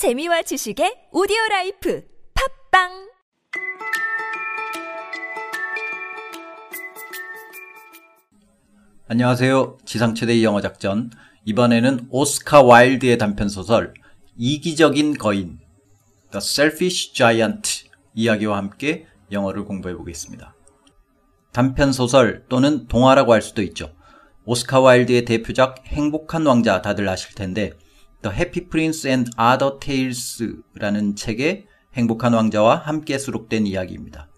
[0.00, 2.02] 재미와 지식의 오디오 라이프
[2.70, 2.88] 팟빵
[9.08, 9.76] 안녕하세요.
[9.84, 11.10] 지상 최대의 영어 작전.
[11.44, 13.92] 이번에는 오스카 와일드의 단편 소설
[14.38, 15.58] 이기적인 거인
[16.30, 20.54] The Selfish Giant 이야기와 함께 영어를 공부해 보겠습니다.
[21.52, 23.92] 단편 소설 또는 동화라고 할 수도 있죠.
[24.46, 27.74] 오스카 와일드의 대표작 행복한 왕자 다들 아실 텐데
[28.22, 34.28] The Happy Prince and Other Tales라는 책에 행복한 왕자와 함께 수록된 이야기입니다.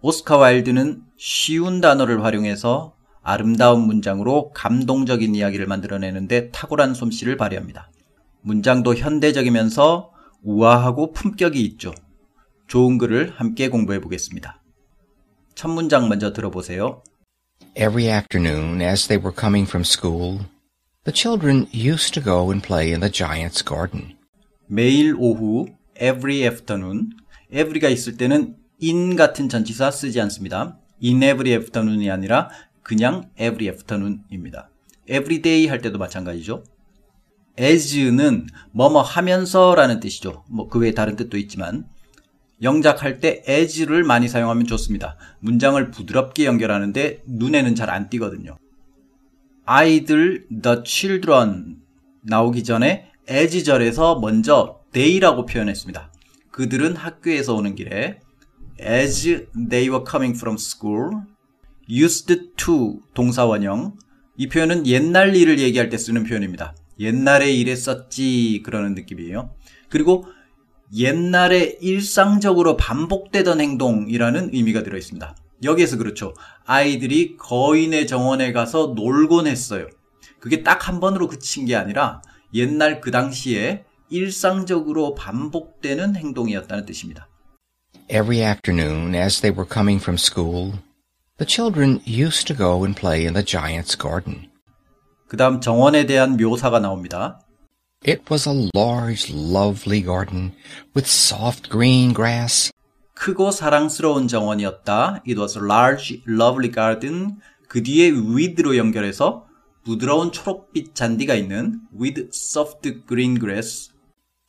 [0.00, 7.90] 오스카 와일드는 쉬운 단어를 활용해서 아름다운 문장으로 감동적인 이야기를 만들어내는데 탁월한 솜씨를 발휘합니다.
[8.40, 10.10] 문장도 현대적이면서
[10.42, 11.94] 우아하고 품격이 있죠.
[12.66, 14.60] 좋은 글을 함께 공부해 보겠습니다.
[15.54, 17.02] 첫 문장 먼저 들어보세요.
[17.76, 20.40] Every afternoon, as they were coming from school,
[21.04, 24.16] the children used to go and play in the giant's garden.
[24.66, 25.66] 매일 오후
[26.00, 27.10] every afternoon
[27.52, 30.78] every가 있을 때는 in 같은 전치사 쓰지 않습니다.
[31.02, 32.50] in every afternoon이 아니라
[32.82, 34.70] 그냥 every afternoon입니다.
[35.08, 36.64] every day 할 때도 마찬가지죠.
[37.58, 40.44] as는 뭐뭐 하면서라는 뜻이죠.
[40.48, 41.84] 뭐 그 외에 다른 뜻도 있지만
[42.62, 45.16] 영작할 때 as를 많이 사용하면 좋습니다.
[45.40, 48.56] 문장을 부드럽게 연결하는데 눈에는 잘 안 띄거든요.
[49.64, 51.76] 아이들 the children
[52.22, 56.12] 나오기 전에 as절에서 먼저 they라고 표현했습니다.
[56.50, 58.20] 그들은 학교에서 오는 길에
[58.80, 61.10] as they were coming from school
[61.88, 63.96] used to 동사 원형
[64.36, 66.74] 이 표현은 옛날 일을 얘기할 때 쓰는 표현입니다.
[66.98, 69.54] 옛날에 이랬었지 그러는 느낌이에요.
[69.88, 70.26] 그리고
[70.94, 75.36] 옛날에 일상적으로 반복되던 행동이라는 의미가 들어 있습니다.
[75.62, 76.34] 여기에서 그렇죠.
[76.64, 79.86] 아이들이 거인의 정원에 가서 놀곤 했어요.
[80.40, 82.22] 그게 딱 한 번으로 그친 게 아니라
[82.54, 87.28] 옛날 그 당시에 일상적으로 반복되는 행동이었다는 뜻입니다.
[88.10, 90.72] Every afternoon, as they were coming from school,
[91.38, 94.50] the children used to go and play in the giant's garden.
[95.28, 97.40] 그 다음 정원에 대한 묘사가 나옵니다.
[98.06, 100.52] It was a large, lovely garden
[100.94, 102.70] with soft green grass.
[103.21, 105.23] 크고 사랑스러운 정원이었다.
[105.27, 107.37] It was a large, lovely garden.
[107.67, 109.45] 그 뒤에 with로 연결해서
[109.83, 113.91] 부드러운 초록빛 잔디가 있는 with soft green grass.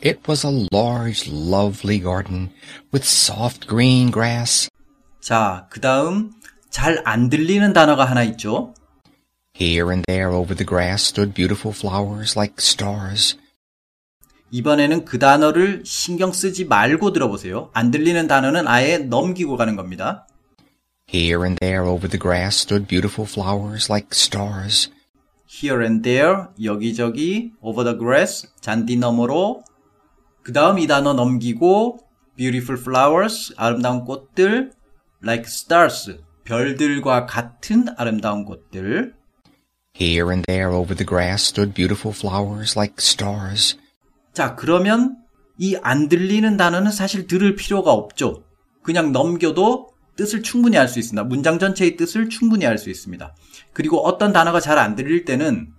[0.03, 2.51] It was a large, lovely garden
[2.93, 4.69] with soft green grass.
[5.21, 6.33] 자, 그 다음
[6.71, 8.75] 잘 안 들리는 단어가 하나 있죠.
[9.59, 13.37] Here and there over the grass stood beautiful flowers like stars.
[14.54, 17.72] 이번에는 그 단어를 신경 쓰지 말고 들어보세요.
[17.74, 20.28] 안 들리는 단어는 아예 넘기고 가는 겁니다.
[21.12, 24.92] Here and there over the grass stood beautiful flowers like stars.
[25.50, 29.64] Here and there, 여기저기, over the grass, 잔디 너머로.
[30.44, 31.98] 그 다음 이 단어 넘기고,
[32.36, 34.72] beautiful flowers, 아름다운 꽃들,
[35.24, 39.16] like stars, 별들과 같은 아름다운 꽃들.
[40.00, 43.78] Here and there over the grass stood beautiful flowers like stars.
[44.34, 45.18] 자, 그러면
[45.60, 48.44] 이 안 들리는 단어는 사실 들을 필요가 없죠.
[48.82, 51.24] 그냥 넘겨도 뜻을 충분히 알 수 있습니다.
[51.26, 53.36] 문장 전체의 뜻을 충분히 알 수 있습니다.
[53.72, 55.70] 그리고 어떤 단어가 잘 안 들릴 때는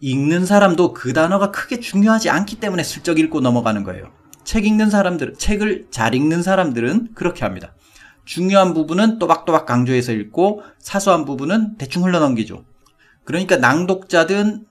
[0.00, 4.10] 읽는 사람도 그 단어가 크게 중요하지 않기 때문에 슬쩍 읽고 넘어가는 거예요.
[4.44, 7.74] 책 읽는 사람들, 책을 잘 읽는 사람들은 그렇게 합니다.
[8.24, 12.64] 중요한 부분은 또박또박 강조해서 읽고 사소한 부분은 대충 흘러넘기죠.
[13.24, 14.64] 그러니까 낭독자든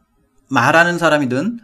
[0.49, 1.59] 말하는 사람이든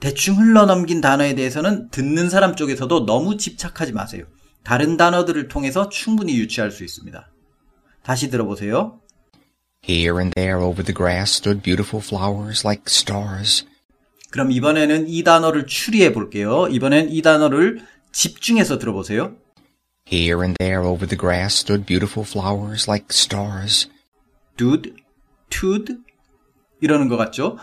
[0.00, 4.24] 대충 흘러넘긴 단어에 대해서는 듣는 사람 쪽에서도 너무 집착하지 마세요.
[4.62, 7.30] 다른 단어들을 통해서 충분히 유추할 수 있습니다.
[8.02, 9.00] 다시 들어보세요.
[9.88, 13.66] Here and there over the grass stood beautiful flowers like stars.
[14.30, 16.68] 그럼 이번에는 이 단어를 추리해 볼게요.
[16.68, 17.80] 이번엔 이 단어를
[18.12, 19.36] 집중해서 들어보세요.
[20.10, 23.88] Here and there over the grass stood beautiful flowers like stars.
[24.56, 24.94] dude,
[25.48, 25.96] tood
[26.80, 27.56] 이러는 것 같죠?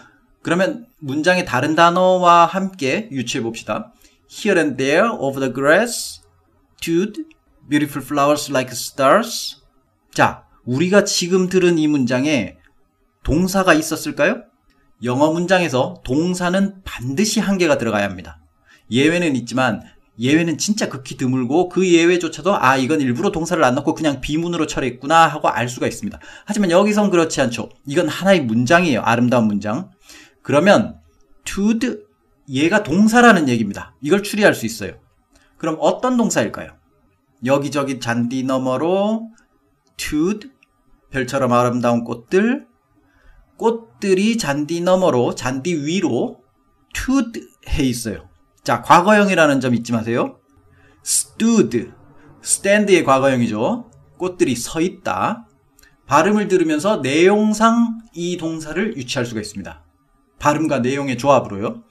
[0.45, 3.91] 그러면 문장의 다른 단어와 함께 유추해 봅시다.
[4.31, 6.21] Here and there over the grass,
[6.79, 7.25] dude,
[7.67, 9.55] beautiful flowers like stars.
[10.13, 12.57] 자, 우리가 지금 들은 이 문장에
[13.23, 14.43] 동사가 있었을까요?
[15.03, 18.39] 영어 문장에서 동사는 반드시 한 개가 들어가야 합니다.
[18.91, 19.81] 예외는 있지만
[20.19, 25.25] 예외는 진짜 극히 드물고 그 예외조차도 아 이건 일부러 동사를 안 넣고 그냥 비문으로 처리했구나
[25.25, 26.19] 하고 알 수가 있습니다.
[26.45, 27.69] 하지만 여기선 그렇지 않죠.
[27.87, 29.01] 이건 하나의 문장이에요.
[29.01, 29.89] 아름다운 문장.
[30.45, 30.99] 그러면
[31.43, 32.05] to'd
[32.49, 33.95] 얘가 동사라는 얘기입니다.
[33.99, 34.99] 이걸 추리할 수 있어요.
[35.57, 36.69] 그럼 어떤 동사일까요?
[37.45, 39.31] 여기저기 잔디 너머로
[39.97, 40.51] to'd
[41.09, 42.67] 별처럼 아름다운 꽃들
[43.57, 46.43] 꽃들이 잔디 너머로 잔디 위로
[46.93, 48.29] to'd 해 있어요.
[48.63, 50.37] 자, 과거형이라는 점 잊지 마세요.
[51.03, 51.89] stood,
[52.43, 53.89] stand의 과거형이죠.
[54.19, 55.47] 꽃들이 서 있다.
[56.05, 59.85] 발음을 들으면서 내용상 이 동사를 유치할 수가 있습니다.
[60.39, 61.83] 발음과 내용의 조합으로요.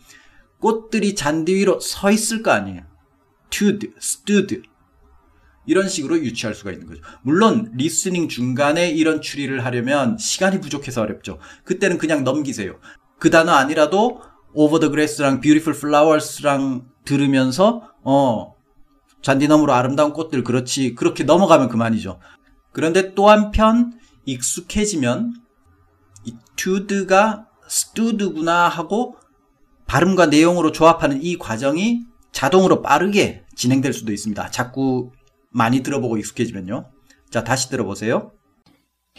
[0.60, 2.82] 꽃들이 잔디 위로 서 있을 거 아니에요.
[3.52, 4.62] stood, stood.
[5.66, 7.00] 이런 식으로 유치할 수가 있는 거죠.
[7.22, 11.38] 물론 리스닝 중간에 이런 추리를 하려면 시간이 부족해서 어렵죠.
[11.64, 12.78] 그때는 그냥 넘기세요.
[13.18, 14.20] 그 단어 아니라도
[14.52, 18.54] over the grass랑 beautiful flowers랑 들으면서 어
[19.22, 22.20] 잔디 너머로 아름다운 꽃들 그렇지 그렇게 넘어가면 그만이죠.
[22.72, 25.34] 그런데 또 한편 익숙해지면
[26.24, 29.16] 이 tood가 stood구나 하고
[29.86, 34.50] 발음과 내용으로 조합하는 이 과정이 자동으로 빠르게 진행될 수도 있습니다.
[34.50, 35.10] 자꾸
[35.50, 36.90] 많이 들어보고 익숙해지면요.
[37.30, 38.32] 자, 다시 들어보세요.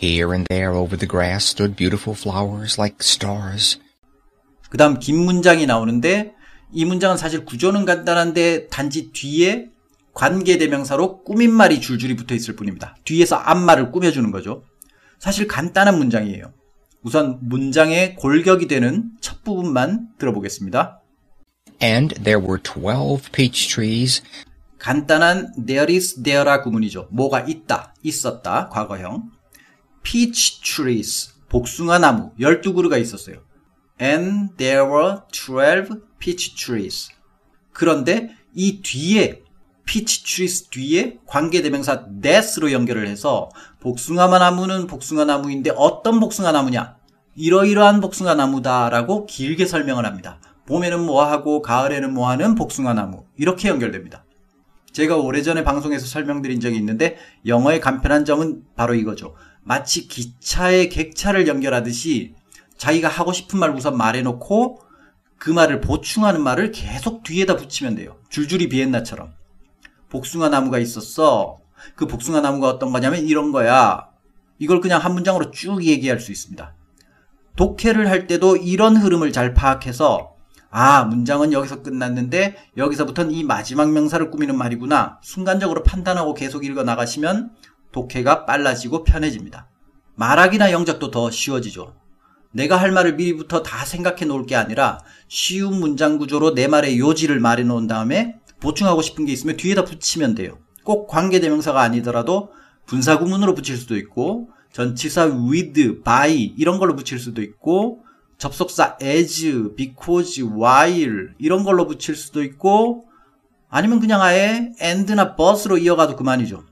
[0.02, 3.80] Here and there over the grass stood beautiful flowers like stars.
[4.70, 6.34] 그 다음 긴 문장이 나오는데
[6.72, 9.70] 이 문장은 사실 구조는 간단한데 단지 뒤에
[10.14, 12.96] 관계대명사로 꾸민 말이 줄줄이 붙어 있을 뿐입니다.
[13.04, 14.64] 뒤에서 앞말을 꾸며주는 거죠.
[15.20, 16.54] 사실 간단한 문장이에요.
[17.06, 21.04] 우선 문장의 골격이 되는 첫 부분만 들어보겠습니다.
[21.80, 24.24] And there were twelve peach trees
[24.80, 27.10] 간단한 there is there라 구문이죠.
[27.12, 29.30] 뭐가 있다, 있었다, 과거형.
[30.02, 33.38] peach trees, 복숭아 나무, 12그루가 있었어요.
[34.02, 37.10] And there were 12 peach trees.
[37.72, 39.44] 그런데 이 뒤에
[39.86, 43.50] trees 뒤에 관계대명사 that으로 연결을 해서
[43.80, 46.96] 복숭아 나무는 복숭아 나무인데 어떤 복숭아 나무냐?
[47.36, 50.40] 이러이러한 복숭아 나무다라고 길게 설명을 합니다.
[50.68, 54.26] 봄에는 뭐하고 가을에는 뭐하는 복숭아 나무 이렇게 연결됩니다.
[54.92, 59.36] 제가 오래전에 방송에서 설명드린 적이 있는데 영어의 간편한 점은 바로 이거죠.
[59.62, 62.34] 마치 기차의 객차를 연결하듯이
[62.78, 64.80] 자기가 하고 싶은 말 우선 말해놓고
[65.38, 68.16] 그 말을 보충하는 말을 계속 뒤에다 붙이면 돼요.
[68.30, 69.34] 줄줄이 비엔나처럼.
[70.16, 71.58] 복숭아 나무가 있었어.
[71.96, 74.08] 그 복숭아 나무가 어떤 거냐면 이런 거야.
[74.60, 76.74] 이걸 그냥 한 문장으로 쭉 얘기할 수 있습니다.
[77.58, 80.36] 독해를 할 때도 이런 흐름을 잘 파악해서
[80.70, 85.20] 아, 문장은 여기서 끝났는데 여기서부터는 이 마지막 명사를 꾸미는 말이구나.
[85.22, 87.52] 순간적으로 판단하고 계속 읽어 나가시면
[87.92, 89.70] 독해가 빨라지고 편해집니다.
[90.16, 91.94] 말하기나 영작도 더 쉬워지죠.
[92.52, 97.42] 내가 할 말을 미리부터 다 생각해 놓을 게 아니라 쉬운 문장 구조로 내 말의 요지를
[97.42, 100.58] 말해 놓은 다음에 보충하고 싶은 게 있으면 뒤에다 붙이면 돼요.
[100.84, 102.50] 꼭 관계대명사가 아니더라도
[102.88, 108.04] 분사구문으로 붙일 수도 있고 전치사 with, by 이런 걸로 붙일 수도 있고
[108.40, 113.06] 접속사 as, because, while 이런 걸로 붙일 수도 있고
[113.70, 116.64] 아니면 그냥 아예 and나 bus로 이어가도 그만이죠.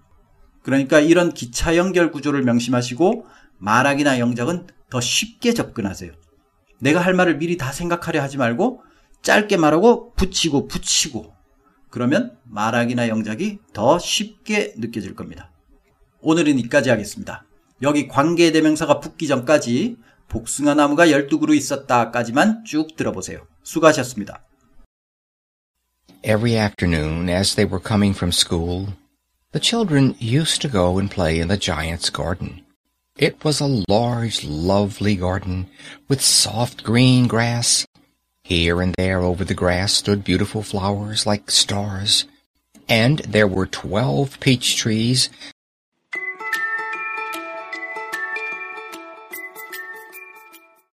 [0.63, 3.25] 그러니까 이런 기차 연결 구조를 명심하시고
[3.59, 6.11] 말하기나 영작은 더 쉽게 접근하세요.
[6.79, 8.83] 내가 할 말을 미리 다 생각하려 하지 말고
[9.21, 11.33] 짧게 말하고 붙이고 붙이고
[11.93, 15.51] 그러면 말하기나 영작이 더 쉽게 느껴질 겁니다.
[16.21, 17.45] 오늘은 이까지 하겠습니다.
[17.83, 19.97] 여기 관계대명사가 붙기 전까지
[20.27, 23.45] 복숭아 나무가 12그루 있었다까지만 쭉 들어보세요.
[23.61, 24.43] 수고하셨습니다.
[26.23, 28.87] Every afternoon, as they were coming from school,
[29.51, 32.65] the children used to go and play in the giant's garden.
[33.19, 35.67] It was a large, lovely garden,
[36.09, 37.85] with soft green grass.
[38.43, 42.25] Here and there over the grass stood beautiful flowers like stars,
[42.89, 45.29] and there were twelve peach trees